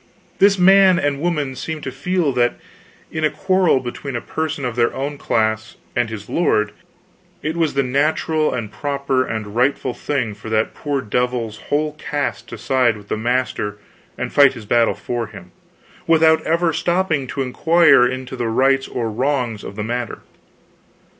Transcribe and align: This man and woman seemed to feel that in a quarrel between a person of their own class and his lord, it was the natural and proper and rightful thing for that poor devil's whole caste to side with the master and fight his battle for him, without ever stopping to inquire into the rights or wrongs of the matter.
This 0.39 0.57
man 0.57 0.97
and 0.97 1.21
woman 1.21 1.55
seemed 1.55 1.83
to 1.83 1.91
feel 1.91 2.31
that 2.31 2.55
in 3.11 3.23
a 3.23 3.29
quarrel 3.29 3.79
between 3.79 4.15
a 4.15 4.19
person 4.19 4.65
of 4.65 4.75
their 4.75 4.91
own 4.95 5.19
class 5.19 5.75
and 5.95 6.09
his 6.09 6.27
lord, 6.27 6.71
it 7.43 7.55
was 7.55 7.75
the 7.75 7.83
natural 7.83 8.51
and 8.51 8.71
proper 8.71 9.23
and 9.23 9.55
rightful 9.55 9.93
thing 9.93 10.33
for 10.33 10.49
that 10.49 10.73
poor 10.73 11.01
devil's 11.03 11.57
whole 11.69 11.93
caste 11.99 12.49
to 12.49 12.57
side 12.57 12.97
with 12.97 13.09
the 13.09 13.15
master 13.15 13.77
and 14.17 14.33
fight 14.33 14.53
his 14.53 14.65
battle 14.65 14.95
for 14.95 15.27
him, 15.27 15.51
without 16.07 16.41
ever 16.47 16.73
stopping 16.73 17.27
to 17.27 17.43
inquire 17.43 18.03
into 18.07 18.35
the 18.35 18.47
rights 18.47 18.87
or 18.87 19.07
wrongs 19.11 19.63
of 19.63 19.75
the 19.75 19.83
matter. 19.83 20.21